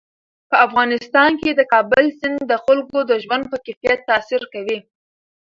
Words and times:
په 0.49 0.55
افغانستان 0.67 1.31
کې 1.43 1.51
د 1.55 1.61
کابل 1.73 2.05
سیند 2.19 2.39
د 2.51 2.53
خلکو 2.65 2.97
د 3.09 3.11
ژوند 3.23 3.43
په 3.51 3.57
کیفیت 3.65 3.99
تاثیر 4.09 4.41
کوي. 4.53 4.79